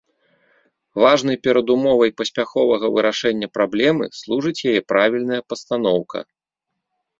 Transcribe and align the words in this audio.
Важнай 1.03 1.37
перадумовай 1.47 2.11
паспяховага 2.21 2.85
вырашэння 2.97 3.47
праблемы 3.59 4.05
служыць 4.23 4.57
яе 4.73 4.81
правільная 4.95 5.41
пастаноўка. 5.53 6.19